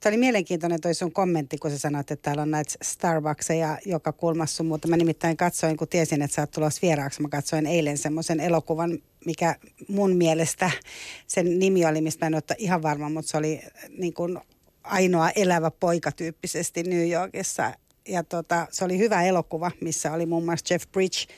[0.00, 4.12] Tämä oli mielenkiintoinen toi sun kommentti, kun sä sanoit, että täällä on näitä Starbuckseja joka
[4.12, 4.88] kulmassa sun muuta.
[4.88, 7.22] Mä nimittäin katsoin, kun tiesin, että sä oot tulossa vieraaksi.
[7.22, 9.56] Mä katsoin eilen semmoisen elokuvan, mikä
[9.88, 10.70] mun mielestä,
[11.26, 13.62] sen nimi oli, mistä mä en ole ihan varma, mutta se oli
[13.98, 14.38] niin kuin
[14.82, 17.72] ainoa elävä poika tyyppisesti New Yorkissa.
[18.08, 21.34] Ja tota, se oli hyvä elokuva, missä oli muun muassa Jeff Bridge.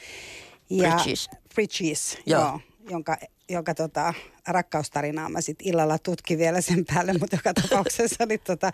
[0.70, 1.31] Ja Bridges.
[1.54, 2.40] Bridges, Joo.
[2.40, 2.61] joo.
[2.90, 3.16] jonka,
[3.48, 4.14] jonka tota,
[4.48, 8.70] rakkaustarinaa mä sitten illalla tutkin vielä sen päälle, mutta joka tapauksessa oli, tota,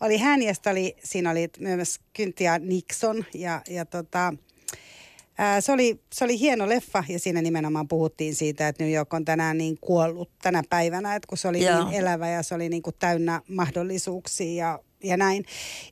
[0.00, 4.34] oli hän ja oli, siinä oli myös Kyntia Nixon ja, ja tota,
[5.38, 9.14] ää, se, oli, se oli hieno leffa ja siinä nimenomaan puhuttiin siitä, että New York
[9.14, 11.84] on tänään niin kuollut tänä päivänä, että kun se oli Joo.
[11.84, 15.44] niin elävä ja se oli niin kuin täynnä mahdollisuuksia ja, ja näin.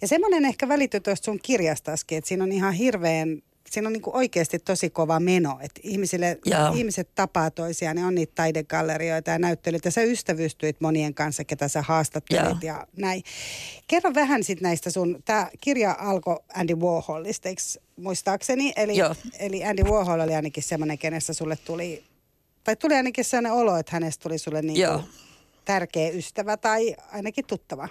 [0.02, 4.02] Ja semmoinen ehkä välittyy tuosta sun kirjastaskin, että siinä on ihan hirveän siinä on niin
[4.02, 6.72] kuin oikeasti tosi kova meno, että ihmisille, Joo.
[6.74, 9.86] ihmiset tapaa toisiaan, ne on niitä taidegallerioita ja näyttelyitä.
[9.86, 12.56] Ja sä ystävystyit monien kanssa, ketä sä haastattelit Joo.
[12.62, 13.22] ja näin.
[13.88, 17.62] Kerro vähän sitten näistä sun, tämä kirja alkoi Andy Warholista, eikö
[17.96, 18.72] muistaakseni?
[18.76, 19.14] Eli, Joo.
[19.38, 22.04] eli Andy Warhol oli ainakin semmoinen, kenestä sulle tuli,
[22.64, 24.88] tai tuli ainakin sellainen olo, että hänestä tuli sulle niin
[25.64, 27.88] tärkeä ystävä tai ainakin tuttava.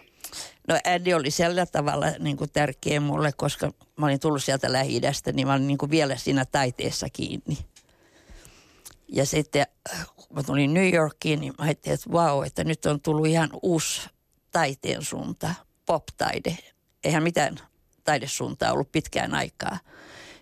[0.67, 5.01] No Andy oli sillä tavalla niin kuin tärkeä mulle, koska mä olin tullut sieltä lähi
[5.33, 7.57] niin mä olin niin kuin vielä siinä taiteessa kiinni.
[9.07, 9.67] Ja sitten
[10.15, 13.49] kun mä tulin New Yorkiin, niin mä ajattelin, että vau, että nyt on tullut ihan
[13.61, 14.09] uusi
[14.51, 15.53] taiteen suunta,
[15.85, 16.57] pop-taide.
[17.03, 17.57] Eihän mitään
[18.03, 19.77] taidesuuntaa ollut pitkään aikaa.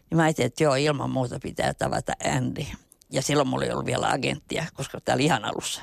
[0.10, 2.66] Niin mä ajattelin, että joo, ilman muuta pitää tavata Andy.
[3.10, 5.82] Ja silloin mulla ei ollut vielä agenttia, koska tämä oli ihan alussa.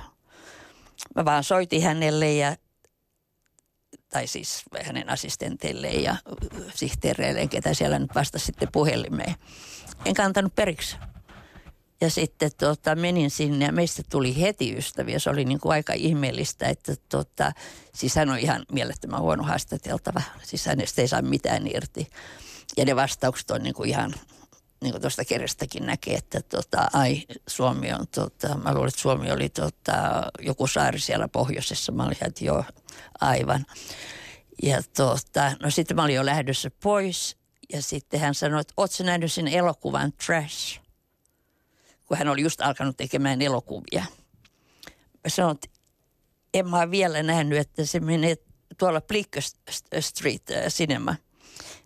[1.17, 2.57] Mä vaan soitin hänelle ja
[4.15, 6.17] tai siis hänen assistenteilleen ja
[6.75, 9.35] sihteereilleen, ketä siellä nyt vastasi sitten puhelimeen.
[10.05, 10.97] En kantanut periksi.
[12.01, 15.19] Ja sitten tota, menin sinne ja meistä tuli heti ystäviä.
[15.19, 17.53] Se oli niin kuin aika ihmeellistä, että tota,
[17.95, 20.23] siis hän on ihan mielettömän huono haastateltava.
[20.43, 22.11] Siis hänestä ei saa mitään irti.
[22.77, 24.15] Ja ne vastaukset on niin kuin ihan,
[24.85, 29.33] niin kuin tuosta kirjastakin näkee, että tota, ai Suomi on, tota, mä luulen, että Suomi
[29.33, 31.93] oli tota, joku saari siellä pohjoisessa.
[31.93, 32.65] Mä olin, että joo,
[33.21, 33.67] aivan.
[34.63, 37.37] Ja tota, no sitten mä olin jo lähdössä pois
[37.73, 40.85] ja sitten hän sanoi, että ootko nähnyt sen elokuvan Trash?
[42.05, 44.05] kun hän oli just alkanut tekemään elokuvia.
[45.25, 45.81] Mä sanoin, että
[46.55, 48.37] en mä vielä nähnyt, että se menee
[48.79, 49.43] tuolla Bleecker
[50.01, 51.15] Street Cinema.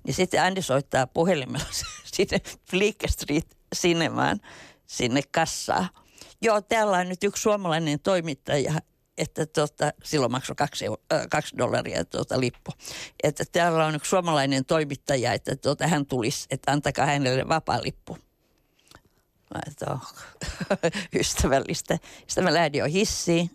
[0.05, 1.67] Niin sitten Andy soittaa puhelimella
[2.27, 4.41] sinne Bleecker Street Cinemaan
[4.87, 5.89] sinne kassaan.
[6.43, 8.75] Joo, täällä on nyt yksi suomalainen toimittaja,
[9.19, 12.73] että tuota, silloin maksoi kaksi, äh, kaksi dollaria tuota lippu.
[13.23, 18.19] Että täällä on yksi suomalainen toimittaja, että tuota, hän tulisi, että antakaa hänelle vapaa lippu.
[19.55, 19.99] Mä että
[21.21, 21.99] ystävällistä.
[22.27, 23.51] Sitten mä lähdin jo hissiin.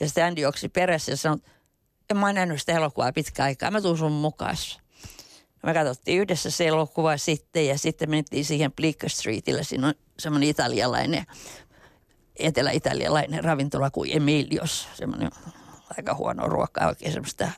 [0.00, 1.38] Ja sitten Andy juoksi perässä ja sanoi,
[2.10, 4.56] en mä nähnyt sitä elokuvaa pitkä aikaa, mä tuun sun mukaan.
[5.62, 9.64] Me katsottiin yhdessä se elokuva sitten ja sitten mentiin siihen Bleecker Streetille.
[9.64, 11.26] Siinä on semmoinen italialainen,
[12.36, 14.88] etelä-italialainen ravintola kuin Emilios.
[14.94, 15.30] Semmoinen
[15.96, 17.50] aika huono ruokaa, oikein semmoista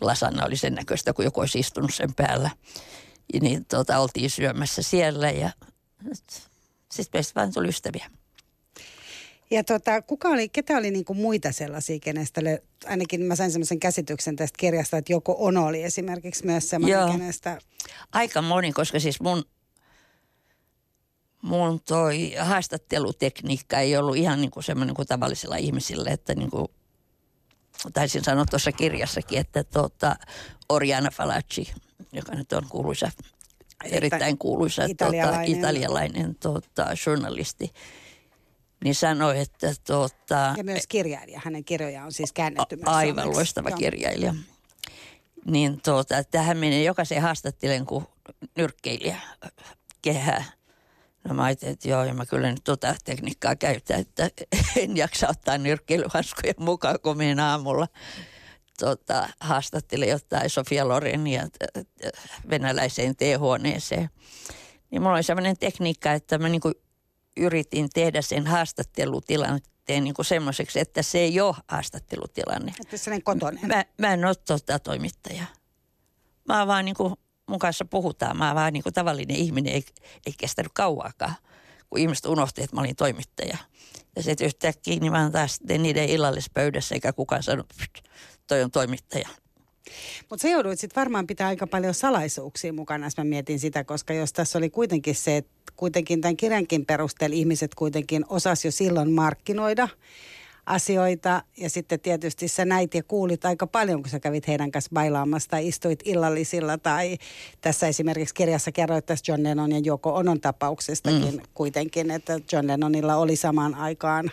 [0.00, 2.50] lasanna oli sen näköistä, kun joku olisi istunut sen päällä.
[3.34, 5.50] Ja niin tuota, oltiin syömässä siellä ja
[6.92, 8.10] sitten meistä vaan tuli ystäviä.
[9.50, 13.80] Ja tota, kuka oli, ketä oli niinku muita sellaisia, kenestä le, ainakin mä sain semmoisen
[13.80, 17.12] käsityksen tästä kirjasta, että joko Ono oli esimerkiksi myös semmoinen, Joo.
[17.12, 17.58] kenestä...
[18.12, 19.44] Aika moni, koska siis mun,
[21.42, 26.66] mun toi haastattelutekniikka ei ollut ihan niin kuin semmoinen kuin tavallisilla ihmisillä, että niin kuin,
[27.92, 30.16] taisin sanoa tuossa kirjassakin, että tuota,
[30.68, 31.74] Oriana Falacci,
[32.12, 33.10] joka nyt on kuuluisa,
[33.84, 35.46] erittäin kuuluisa Italialainen.
[35.46, 37.72] Tuota, italialainen tuota, journalisti,
[38.84, 41.40] niin sanoi, että tuota, Ja myös kirjailija.
[41.44, 43.36] Hänen kirjojaan on siis käännetty myös aivan suomeksi.
[43.36, 43.78] loistava Joo.
[43.78, 44.34] kirjailija.
[45.50, 48.06] Niin tuota, tähän menee jokaisen haastattelen kuin
[48.56, 49.20] nyrkkeilijä
[50.02, 50.44] kehää.
[51.28, 54.30] No mä ajattelin, että joo, ja mä kyllä nyt tota tekniikkaa käytän, että
[54.76, 57.88] en jaksa ottaa nyrkkeilyhanskoja mukaan, kun menen aamulla
[58.78, 61.48] tota, haastattelen jotain Sofia Lorenia
[62.50, 64.10] venäläiseen teehuoneeseen.
[64.90, 66.72] Niin mulla oli sellainen tekniikka, että mä niinku
[67.36, 72.74] yritin tehdä sen haastattelutilanteen niinku semmoiseksi, että se ei ole haastattelutilanne.
[72.80, 73.66] Että sellainen kotonen.
[73.66, 75.44] Mä, mä en ole tota toimittaja.
[76.48, 77.14] Mä oon vaan niin kuin,
[77.48, 78.36] mun kanssa puhutaan.
[78.36, 79.84] Mä oon vaan niin kuin tavallinen ihminen, ei,
[80.26, 81.34] ei kestänyt kauaakaan,
[81.90, 83.56] kun ihmiset unohti, että mä olin toimittaja.
[84.16, 88.08] Ja sitten yhtäkkiä niin mä oon taas niiden illallispöydässä, eikä kukaan sanonut, "Pst,
[88.46, 89.28] toi on toimittaja.
[90.30, 94.14] Mutta se jouduit sitten varmaan pitää aika paljon salaisuuksia mukana, jos mä mietin sitä, koska
[94.14, 99.10] jos tässä oli kuitenkin se, että kuitenkin tämän kirjankin perusteella ihmiset kuitenkin osas jo silloin
[99.10, 99.88] markkinoida
[100.66, 101.42] asioita.
[101.56, 105.50] Ja sitten tietysti sä näit ja kuulit aika paljon, kun sä kävit heidän kanssa bailaamassa
[105.50, 106.78] tai istuit illallisilla.
[106.78, 107.18] Tai
[107.60, 111.40] tässä esimerkiksi kirjassa kerroit tästä John Lennon ja Joko Onon tapauksestakin mm.
[111.54, 114.30] kuitenkin, että John Lennonilla oli samaan aikaan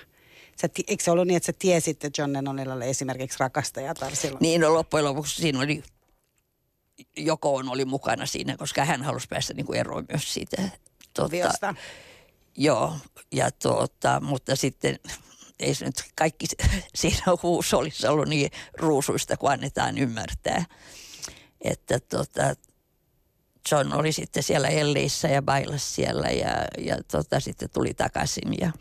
[0.62, 4.42] Sä, eikö se ollut niin, että sä tiesit, että John Lennonilla oli esimerkiksi rakastajatar silloin?
[4.42, 5.84] Niin no loppujen lopuksi siinä oli,
[7.18, 10.62] Jokoon oli mukana siinä, koska hän halusi päästä niin kuin eroon myös siitä.
[11.14, 11.76] Tuota.
[12.58, 12.94] Joo,
[13.32, 15.00] ja tuota, mutta sitten
[15.60, 16.46] ei se nyt kaikki
[16.96, 20.66] siinä huusolissa ollut niin ruusuista kuin annetaan ymmärtää.
[21.62, 22.56] Että tota,
[23.72, 28.54] John oli sitten siellä Elleissä ja bailas siellä ja, ja tota, sitten tuli takaisin.
[28.62, 28.72] Ja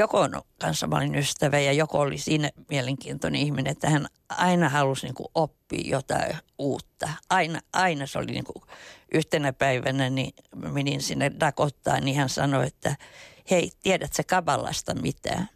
[0.00, 5.06] Jokon kanssa mä olin ystävä ja Joko oli siinä mielenkiintoinen ihminen, että hän aina halusi
[5.06, 7.08] niin kuin oppia jotain uutta.
[7.30, 8.62] Aina, aina se oli niin kuin
[9.14, 12.96] yhtenä päivänä, niin menin sinne Dakottaan, niin hän sanoi, että
[13.50, 15.48] hei, tiedätkö Kaballasta mitään?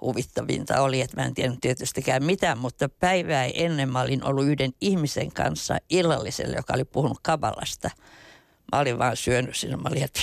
[0.00, 4.72] Huvittavinta oli, että mä en tiennyt tietystikään mitään, mutta päivää ennen mä olin ollut yhden
[4.80, 7.90] ihmisen kanssa illallisella, joka oli puhunut Kaballasta.
[8.72, 9.76] Mä olin vaan syönyt sinne.
[9.76, 10.20] Mä olin, että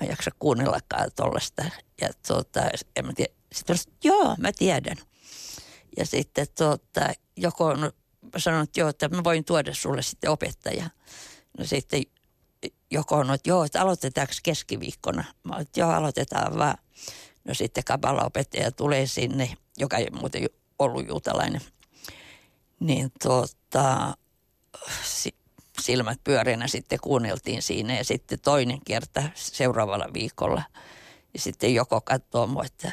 [0.00, 1.64] mä en jaksa kuunnellakaan tuollaista.
[2.00, 2.60] Ja tuota,
[2.96, 3.32] en mä tiedä.
[3.52, 4.96] Sitten mä sanoin, joo, mä tiedän.
[5.96, 7.92] Ja sitten tuota, joko on,
[8.36, 10.90] sanoin, että joo, että mä voin tuoda sulle sitten opettaja.
[11.58, 12.02] No sitten
[12.90, 15.24] joko on, että joo, että aloitetaanko keskiviikkona?
[15.44, 16.78] Mä olin, että joo, aloitetaan vaan.
[17.44, 20.46] No sitten kabala-opettaja tulee sinne, joka ei muuten
[20.78, 21.60] ollut juutalainen.
[22.80, 24.16] Niin tuota,
[25.04, 25.36] si-
[25.80, 30.62] silmät pyöreänä sitten kuunneltiin siinä ja sitten toinen kerta seuraavalla viikolla.
[31.38, 32.92] Sitten joko katsoo mua, että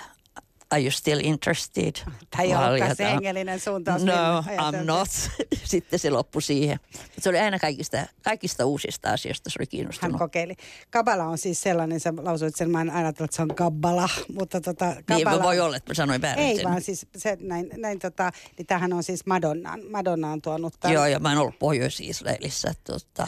[0.71, 1.95] are you still interested?
[2.39, 4.03] Olin, olekaan se hengellinen suuntaus.
[4.03, 5.07] No, millä I'm not.
[5.63, 6.79] sitten se loppui siihen.
[6.93, 10.17] Mutta se oli aina kaikista, kaikista uusista asioista, se oli Hän kiinnostunut.
[10.19, 10.55] kokeili.
[10.89, 14.61] Kabala on siis sellainen, sä lausuit sen, mä en ajatellut, että se on kabbala, mutta
[14.61, 15.43] tota, Niin kabala...
[15.43, 16.65] voi olla, että mä sanoin väärin Ei sen.
[16.65, 20.93] vaan siis se, näin, näin tota, niin tämähän on siis Madonnan, Madonna on tuonut tämän.
[20.93, 23.27] Joo, ja mä oon ollut Pohjois-Israelissa tota,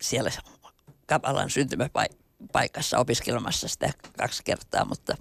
[0.00, 0.30] siellä
[1.06, 1.48] Kapalan
[2.38, 5.16] syntymäpaikassa opiskelemassa sitä kaksi kertaa, mutta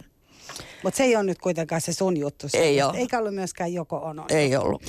[0.83, 2.47] Mutta se ei ole nyt kuitenkaan se sun juttu.
[2.53, 2.93] Ei oo.
[2.93, 4.25] Eikä ollut myöskään joko ono.
[4.29, 4.83] ei ollut.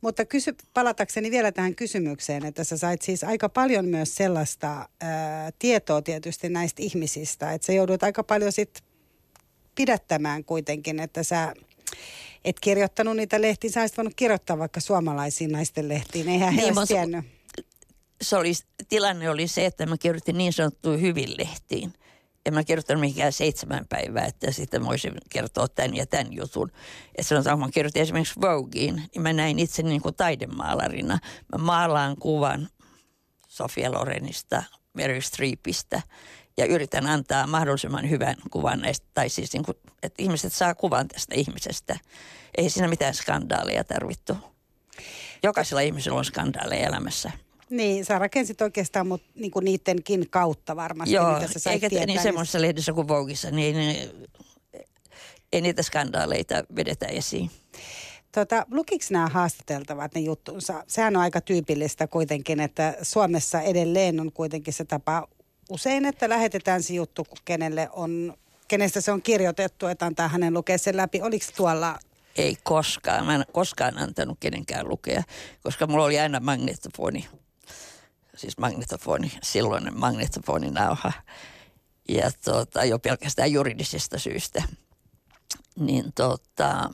[0.00, 5.50] Mutta kysy, palatakseni vielä tähän kysymykseen, että sä sait siis aika paljon myös sellaista ää,
[5.58, 8.84] tietoa tietysti näistä ihmisistä, että sä joudut aika paljon sit
[9.74, 11.54] pidättämään kuitenkin, että sä
[12.44, 16.80] et kirjoittanut niitä lehtiä, sä olisit voinut kirjoittaa vaikka suomalaisiin naisten lehtiin, eihän niin, he
[16.80, 17.33] olisi tiennyt.
[18.22, 18.52] Se oli,
[18.88, 21.92] tilanne oli se, että mä kirjoitin niin sanottuun hyvin lehtiin.
[22.46, 26.72] En mä kirjoittanut mikään seitsemän päivää, että sitten mä voisin kertoa tämän ja tämän jutun.
[27.08, 31.18] Että sanotaan, kun mä kirjoitin esimerkiksi Voguein, niin mä näin itse niin kuin taidemaalarina.
[31.52, 32.68] Mä maalaan kuvan
[33.48, 36.02] Sofia Lorenista, Mary Streepistä
[36.56, 41.08] ja yritän antaa mahdollisimman hyvän kuvan näistä, tai siis niin kuin, että ihmiset saa kuvan
[41.08, 41.98] tästä ihmisestä.
[42.56, 44.36] Ei siinä mitään skandaaleja tarvittu.
[45.42, 47.30] Jokaisella ihmisellä on skandaaleja elämässä.
[47.76, 52.06] Niin, sä rakensit oikeastaan mut, niinku niidenkin kautta varmasti, Joo, mitä sä sait eikä tietää.
[52.06, 54.10] niin semmoisessa lehdessä kuin Vogueissa, niin ei,
[55.52, 57.50] ei niitä skandaaleita vedetä esiin.
[58.32, 60.84] Tota, lukiko nämä haastateltavat ne juttunsa?
[60.86, 65.28] Sehän on aika tyypillistä kuitenkin, että Suomessa edelleen on kuitenkin se tapa
[65.70, 68.34] usein, että lähetetään se juttu, kenelle on,
[68.68, 71.22] kenestä se on kirjoitettu, että antaa hänen lukea sen läpi.
[71.22, 71.98] Oliko tuolla
[72.36, 73.26] Ei koskaan.
[73.26, 75.22] Mä en koskaan antanut kenenkään lukea,
[75.62, 77.26] koska mulla oli aina magnetofoni.
[78.36, 81.12] Siis magnetofoni, silloinen magnetofoninauha.
[82.08, 84.62] Ja tota, jo pelkästään juridisista syistä.
[85.78, 86.90] Niin tota,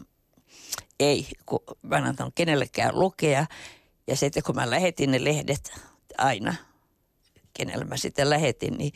[1.01, 3.47] ei, kun mä en antanut kenellekään lukea.
[4.07, 5.73] Ja sitten kun mä lähetin ne lehdet
[6.19, 6.55] aina,
[7.55, 8.93] kenelle mä sitten lähetin, niin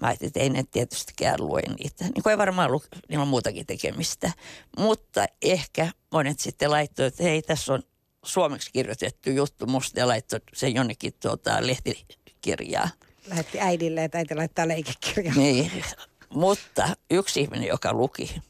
[0.00, 2.04] mä ajattelin, että ei ne tietystikään lue niitä.
[2.04, 4.32] Niin kuin ei varmaan lu, niillä on muutakin tekemistä.
[4.78, 7.82] Mutta ehkä monet sitten laittoi, että hei, tässä on
[8.26, 12.88] suomeksi kirjoitettu juttu musta ja laittoi sen jonnekin tuota, lehtikirjaa.
[13.26, 15.34] lähetti äidille, että äiti laittaa leikekirjaa?
[15.34, 15.84] Niin.
[16.30, 18.42] Mutta yksi ihminen, joka luki,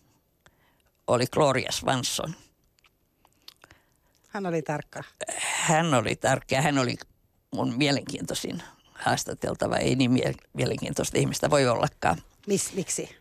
[1.06, 2.34] oli Gloria Swanson.
[4.28, 5.02] Hän oli tarkka.
[5.38, 6.96] Hän oli tarkka hän oli
[7.54, 8.62] mun mielenkiintoisin
[8.92, 9.76] haastateltava.
[9.76, 12.22] Ei niin mie- mielenkiintoista ihmistä voi ollakaan.
[12.46, 13.16] Mis, miksi?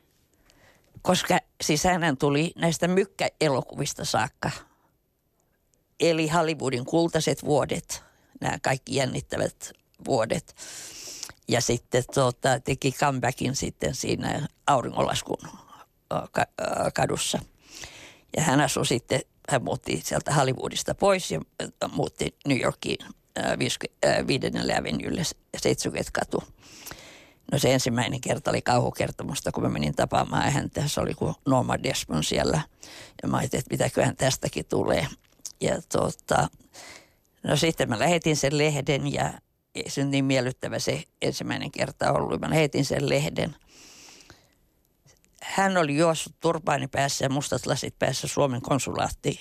[1.02, 4.52] Koska siis hän tuli näistä mykkäelokuvista saakka.
[6.00, 8.04] Eli Hollywoodin kultaiset vuodet,
[8.42, 9.72] nämä kaikki jännittävät
[10.06, 10.56] vuodet.
[11.48, 15.38] Ja sitten tuota, teki comebackin sitten siinä auringonlaskun
[16.94, 17.40] kadussa.
[18.38, 21.42] Ja hän asui sitten, hän muutti sieltä Hollywoodista pois ja
[21.92, 23.06] muutti New Yorkiin
[23.38, 25.22] ö, 50 ö, viidennelle avenylle
[25.58, 26.44] 70 katu.
[27.52, 30.88] No se ensimmäinen kerta oli kauhukertomusta, kun mä menin tapaamaan häntä.
[30.88, 32.62] Se oli kuin Norma Desmond siellä.
[33.24, 35.08] Ja mä ajattelin, että mitäköhän tästäkin tulee.
[35.62, 36.48] Ja tota,
[37.44, 39.34] no sitten mä lähetin sen lehden ja
[39.76, 42.42] ei se niin miellyttävä se ensimmäinen kerta ollut.
[42.42, 43.56] Mä lähetin sen lehden.
[45.42, 49.40] Hän oli juossut turpaani päässä ja mustat lasit päässä Suomen konsulaattiin.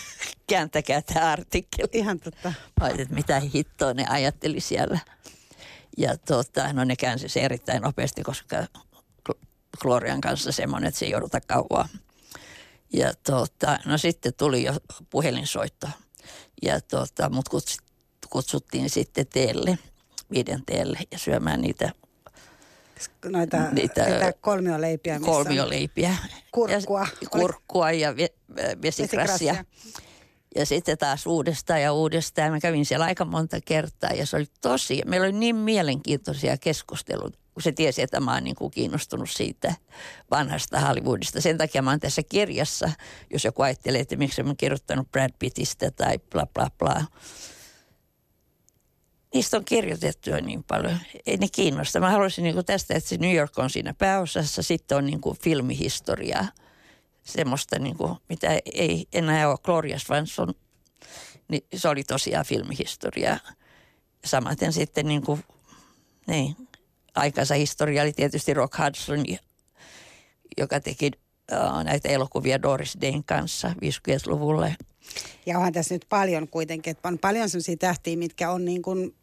[0.50, 1.88] Kääntäkää tämä artikkeli.
[1.92, 2.52] Ihan totta.
[2.80, 4.98] Mä että mitä hittoa ne ajatteli siellä.
[5.98, 8.56] Ja tota, no ne käänsi se erittäin nopeasti, koska
[9.28, 9.46] Gl-
[9.80, 11.88] Glorian kanssa semmoinen, että se ei jouduta kauaa.
[12.92, 14.72] Ja tota, no sitten tuli jo
[15.10, 15.86] puhelinsoitto.
[16.62, 17.76] Ja tota, mut kuts,
[18.30, 19.78] kutsuttiin sitten teelle,
[20.30, 21.92] viiden teelle ja syömään niitä
[23.24, 25.20] Noita, Niitä, niitä, kolmioleipiä.
[25.20, 26.16] kolmioleipiä.
[26.52, 27.06] Kurkkua.
[27.20, 28.28] Ja, kurkkua ja ve,
[28.82, 29.52] vesikrassia.
[29.52, 29.64] vesikrassia.
[30.56, 32.52] Ja sitten taas uudestaan ja uudestaan.
[32.52, 37.38] Mä kävin siellä aika monta kertaa ja se oli tosi, meillä oli niin mielenkiintoisia keskusteluita,
[37.56, 39.74] kun se tiesi, että mä oon niin kuin kiinnostunut siitä
[40.30, 41.40] vanhasta Hollywoodista.
[41.40, 42.90] Sen takia mä oon tässä kirjassa,
[43.32, 47.04] jos joku ajattelee, että miksi mä kirjoittanut Brad Pittistä tai bla bla bla.
[49.34, 50.98] Niistä on kirjoitettu jo niin paljon.
[51.26, 52.00] Ei ne kiinnosta.
[52.00, 54.62] Mä haluaisin niin kuin tästä, että se New York on siinä pääosassa.
[54.62, 56.48] Sitten on niin kuin filmihistoriaa
[57.24, 60.54] semmoista, niin kuin, mitä ei enää ole Gloria Swanson,
[61.48, 63.38] niin se oli tosiaan filmihistoria.
[64.24, 65.44] Samaten sitten niin kuin,
[66.26, 66.65] niin,
[67.16, 69.24] aikansa historia oli tietysti Rock Hudson,
[70.58, 71.10] joka teki
[71.52, 74.68] uh, näitä elokuvia Doris Dayn kanssa 50-luvulla.
[75.46, 79.14] Ja onhan tässä nyt paljon kuitenkin, että on paljon sellaisia tähtiä, mitkä on niin kuin,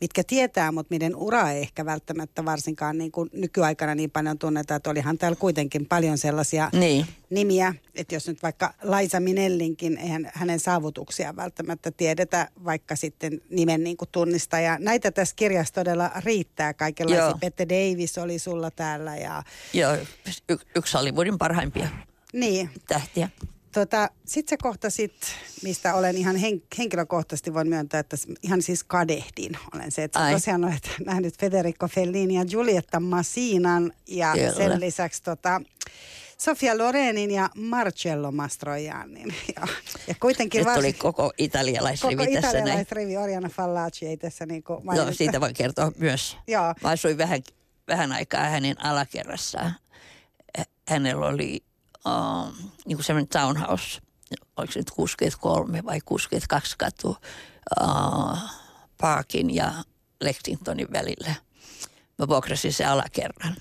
[0.00, 4.74] mitkä tietää, mutta miten ura ei ehkä välttämättä varsinkaan niin kuin nykyaikana niin paljon tunneta,
[4.74, 7.06] että olihan täällä kuitenkin paljon sellaisia Niin.
[7.30, 13.84] nimiä, että jos nyt vaikka Laisa Minellinkin, eihän hänen saavutuksia välttämättä tiedetä, vaikka sitten nimen
[13.84, 14.58] niin kuin tunnista.
[14.60, 17.24] Ja näitä tässä kirjassa todella riittää kaikenlaisia.
[17.24, 17.38] Joo.
[17.40, 19.94] Peter Davis oli sulla täällä ja Joo,
[20.48, 21.88] y- yksi Hollywoodin parhaimpia
[22.32, 22.70] niin.
[22.88, 23.28] tähtiä.
[23.72, 25.14] Tota, Sitten sä kohtasit,
[25.62, 30.32] mistä olen ihan hen- henkilökohtaisesti voin myöntää, että ihan siis kadehdin olen se, että Ai.
[30.32, 34.52] tosiaan olet nähnyt Federico Fellini ja Giulietta Massinan ja Kyllä.
[34.52, 35.60] sen lisäksi tota,
[36.38, 39.34] Sofia Lorenin ja Marcello Mastroiannin.
[39.56, 39.66] Ja,
[40.08, 42.58] ja kuitenkin Nyt varsin, tuli koko italialaisrivi koko tässä näin.
[42.58, 46.36] italialaisrivi Oriana Fallaci ei tässä niin kuin No, siitä voin kertoa myös.
[46.46, 46.74] Joo.
[46.82, 47.42] Mä asuin vähän,
[47.88, 49.72] vähän aikaa hänen alakerrassaan.
[50.58, 51.62] Hä- Hänellä oli
[52.06, 52.54] um,
[52.86, 54.00] niin kuin semmoinen townhouse,
[54.56, 57.16] oliko se nyt 63 vai 62 katu
[57.80, 58.38] uh,
[59.00, 59.72] Parkin ja
[60.20, 61.34] Lexingtonin välillä.
[62.18, 63.56] Mä vuokrasin se alakerran.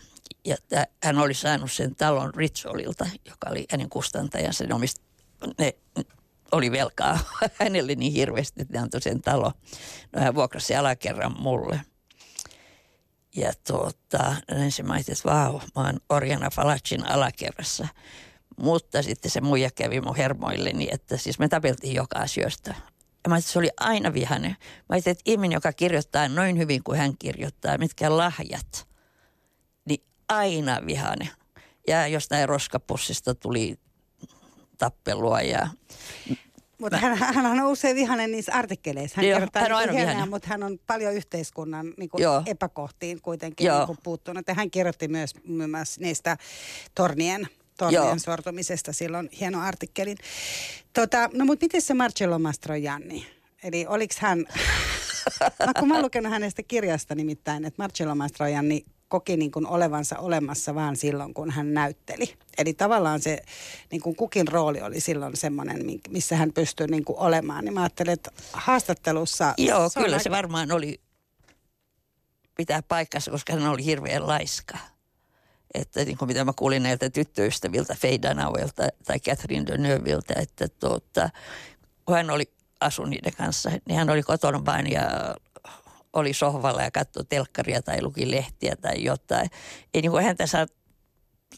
[0.46, 0.56] Ja
[1.04, 4.64] hän oli saanut sen talon Ritsolilta, joka oli hänen kustantajansa.
[4.64, 5.02] Ne, omist,
[5.60, 5.74] ne
[6.52, 7.20] oli velkaa
[7.60, 9.52] hänelle niin hirveästi, että ne antoi sen talo.
[10.16, 11.82] No hän vuokrasi alakerran mulle.
[13.36, 17.88] Ja tuota, ensin mä ajattelin, että vau, mä oon Orjana Falacin alakerrassa.
[18.62, 22.74] Mutta sitten se muija kävi mun hermoilleni, että siis me tapeltiin joka asioista.
[23.24, 24.52] Ja mä että se oli aina vihainen.
[24.62, 28.88] Mä ajattelin, että ihminen, joka kirjoittaa noin hyvin kuin hän kirjoittaa, mitkä lahjat,
[29.86, 31.30] niin aina vihainen.
[31.88, 33.80] Ja jostain roskapussista tuli
[34.78, 35.68] tappelua ja
[36.78, 39.16] Mutta hän, hän on usein vihainen niissä artikkeleissa.
[39.18, 40.30] Hän Joo, kirjoittaa hän on niin aina vihainen.
[40.30, 42.44] mutta hän on paljon yhteiskunnan niin kuin Joo.
[42.46, 43.78] epäkohtiin kuitenkin Joo.
[43.78, 44.48] niin kuin puuttunut.
[44.48, 46.38] Ja hän kirjoitti myös, myös niistä
[46.96, 47.48] tornien,
[47.78, 50.18] tornien sortumisesta silloin hieno artikkelin.
[50.94, 53.28] Tota, no mutta miten se Marcello Mastroianni?
[53.64, 54.40] Eli oliks hän,
[55.68, 60.20] no kun mä oon lukenut hänestä kirjasta nimittäin, että Marcello Mastroianni koki niin kuin olevansa
[60.20, 62.34] olemassa vaan silloin, kun hän näytteli.
[62.58, 63.42] Eli tavallaan se
[63.92, 67.66] niin kuin kukin rooli oli silloin semmoinen, missä hän pystyi niin kuin olemaan.
[67.66, 69.54] Niin mä ajattelin, että haastattelussa...
[69.58, 71.02] Joo, se kyllä aika- se varmaan oli
[72.56, 74.78] pitää paikkansa, koska hän oli hirveän laiska.
[75.74, 81.30] Että niin kuin mitä mä kuulin näiltä tyttöystäviltä, Faye Dunawelta tai Catherine Deneuviltä, että tuota,
[82.06, 85.36] kun hän oli asu niiden kanssa, niin hän oli kotona vain ja
[86.14, 89.50] oli sohvalla ja katsoi telkkaria tai luki lehtiä tai jotain.
[89.94, 90.66] Ei niin kuin häntä saa,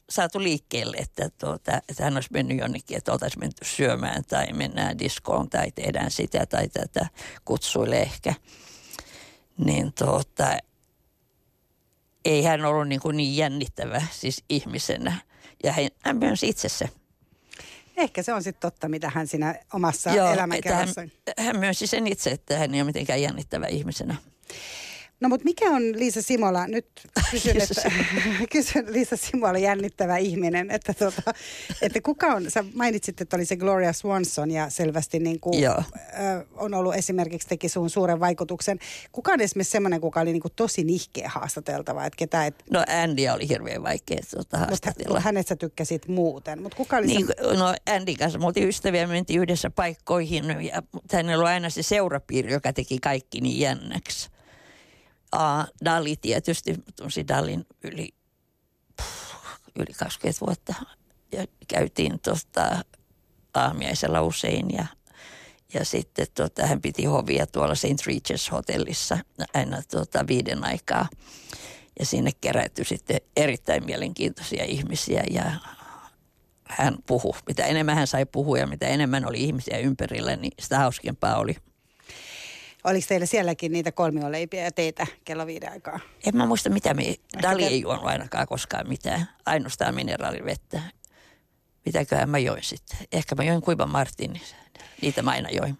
[0.10, 5.00] saatu liikkeelle, että, tuota, että hän olisi mennyt jonnekin, että oltaisiin menty syömään tai mennään
[5.00, 7.08] diskoon tai tehdään sitä tai tätä
[7.46, 8.34] kutsuille ehkä.
[9.58, 10.58] Niin tuota,
[12.26, 15.16] ei hän ollut niin, kuin niin jännittävä siis ihmisenä.
[15.64, 16.90] Ja hän, hän myös itsessä.
[17.98, 20.10] Ehkä se on sitten totta, mitä hän siinä omassa
[20.58, 24.16] että hän, hän myönsi sen itse, että hän ei ole mitenkään jännittävä ihmisenä.
[25.24, 26.88] No mutta mikä on Liisa Simola, nyt
[27.32, 27.82] kysyn, että,
[28.52, 31.34] kysyn Liisa Simola jännittävä ihminen, että, tota,
[31.82, 35.78] että kuka on, sä mainitsit, että oli se Gloria Swanson ja selvästi niin kuin, Joo.
[35.78, 38.80] ö, on ollut esimerkiksi teki sun suuren vaikutuksen.
[39.12, 42.84] Kuka on esimerkiksi semmoinen, kuka oli niin kuin tosi nihkeä haastateltava, että ketä et, No
[43.04, 45.20] Andy oli hirveän vaikea tuota, mutta haastatella.
[45.20, 49.08] hänet sä tykkäsit muuten, mutta kuka oli Niin, se, no Andy kanssa me oltiin ystäviä,
[49.08, 53.60] me mentiin yhdessä paikkoihin ja mutta hänellä oli aina se seurapiiri, joka teki kaikki niin
[53.60, 54.33] jännäksi.
[55.34, 58.10] Uh, Dali tietysti, tunsin Dalin yli,
[58.98, 60.74] puh, yli 20 vuotta
[61.32, 62.84] ja käytiin tuosta
[63.54, 64.86] aamiaisella usein ja,
[65.74, 68.08] ja sitten tota, hän piti hovia tuolla St.
[68.08, 69.18] Regis hotellissa
[69.54, 71.08] aina tota, viiden aikaa.
[72.00, 75.52] Ja sinne kerätyi sitten erittäin mielenkiintoisia ihmisiä ja
[76.64, 77.34] hän puhui.
[77.48, 81.56] Mitä enemmän hän sai puhua ja mitä enemmän oli ihmisiä ympärillä, niin sitä hauskempaa oli.
[82.84, 86.00] Oliko teillä sielläkin niitä kolmioleipiä ja teitä kello viiden aikaa?
[86.26, 90.82] En mä muista mitä me, Dali ei juonut ainakaan koskaan mitään, ainoastaan mineraalivettä.
[91.86, 92.98] Mitäköhän mä join sitten?
[93.12, 94.42] Ehkä mä join kuivan Martin,
[95.02, 95.78] niitä mä aina join.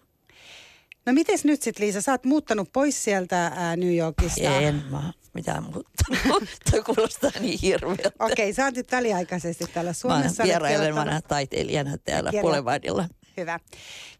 [1.06, 4.40] No mites nyt sitten Liisa, sä oot muuttanut pois sieltä ää, New Yorkista.
[4.60, 6.48] En mä mitään muuttanut.
[6.70, 8.10] Toi kuulostaa niin hirveältä.
[8.18, 10.42] Okei, sä oot nyt väliaikaisesti täällä Mä Suomessa.
[10.42, 13.08] oon olet vierailemana taiteilijana täällä Boulevardilla.
[13.36, 13.60] Hyvä.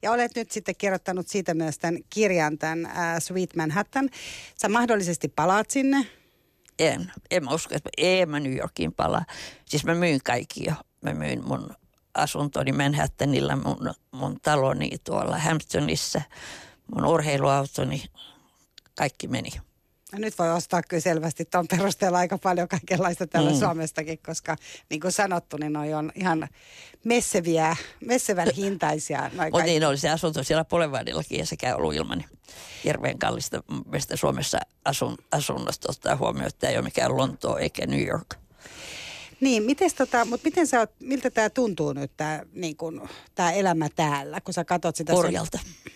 [0.03, 4.11] Ja olet nyt sitten kirjoittanut siitä myös tämän kirjan, tämän äh, Sweet Manhattan.
[4.55, 6.07] Sä mahdollisesti palaat sinne.
[6.79, 9.25] En, en mä usko, että en mä New Yorkiin palaa.
[9.65, 10.73] Siis mä myyn kaikki jo.
[11.01, 11.71] Mä myyn mun
[12.15, 16.23] asuntoni Manhattanilla, mun, mun taloni tuolla Hamptonissa,
[16.95, 18.05] mun urheiluautoni,
[18.99, 19.51] kaikki meni.
[20.15, 23.59] Ja nyt voi ostaa kyllä selvästi tuon perusteella aika paljon kaikenlaista täällä mm.
[23.59, 24.57] Suomestakin, koska
[24.91, 26.49] niin kuin sanottu, niin noi on ihan
[27.05, 29.19] messeviä, messevän hintaisia.
[29.19, 29.71] Noi Mutta kaikki.
[29.71, 32.25] niin oli se asunto siellä Boulevardilla ja sekä ollut ilman
[32.85, 33.63] hirveän kallista.
[33.85, 38.35] Mielestä Suomessa asun, asunnosta ottaa huomioon, että tämä ei ole mikään Lontoa eikä New York.
[39.41, 43.53] Niin, mites tota, mutta miten sä oot, miltä tämä tuntuu nyt, tämä niin kun, tää
[43.53, 45.13] elämä täällä, kun sä katot sitä...
[45.13, 45.59] Korjalta.
[45.59, 45.93] Sun,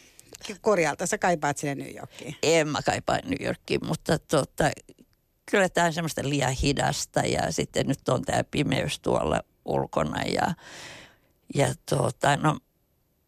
[0.60, 2.36] korjalta, sä kaipaat sinne New Yorkiin.
[2.42, 4.70] En mä kaipaa New Yorkiin, mutta tota,
[5.50, 10.54] kyllä tämä on semmoista liian hidasta ja sitten nyt on tämä pimeys tuolla ulkona ja,
[11.54, 12.58] ja tota, no,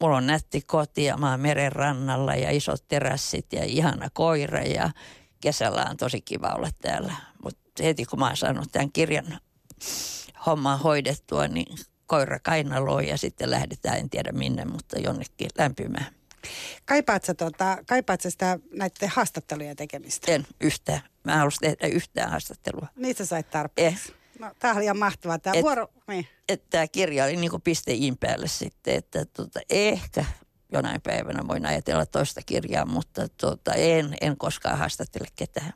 [0.01, 4.63] mulla on nätti koti ja mä oon meren rannalla ja isot terassit ja ihana koira
[4.63, 4.91] ja
[5.41, 7.13] kesällä on tosi kiva olla täällä.
[7.45, 9.39] Mutta heti kun mä oon saanut tämän kirjan
[10.47, 16.20] hommaa hoidettua, niin koira kainaloon ja sitten lähdetään, en tiedä minne, mutta jonnekin lämpimään.
[16.85, 20.33] Kaipaat sä, tota, kaipaat sä sitä näiden haastattelujen tekemistä?
[20.33, 21.01] En yhtään.
[21.25, 22.87] Mä haluaisin tehdä yhtään haastattelua.
[22.97, 24.13] Niistä sait tarpeeksi.
[24.13, 24.15] Eh.
[24.39, 25.39] No, tää oli ihan mahtavaa.
[25.39, 25.89] Tämä Et- vuoro...
[26.09, 26.27] Niin.
[26.49, 30.25] Että tämä kirja oli niin kuin piste in päälle sitten, että tota, ehkä
[30.73, 35.73] jonain päivänä voin ajatella toista kirjaa, mutta tota, en, en koskaan haastattele ketään.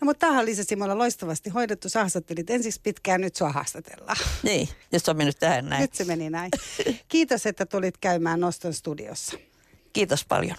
[0.00, 1.88] No, mutta tämähän oli se Simola loistavasti hoidettu.
[1.88, 4.16] Sä haastattelit ensiksi pitkään, nyt sua haastatellaan.
[4.42, 5.80] Niin, jos on mennyt tähän näin.
[5.80, 6.50] Nyt se meni näin.
[7.08, 9.38] Kiitos, että tulit käymään Noston studiossa.
[9.94, 10.56] Kiitos paljon.